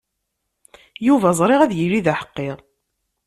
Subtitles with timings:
[1.05, 2.49] Yuba ẓriɣ ad yili d aḥeqqi.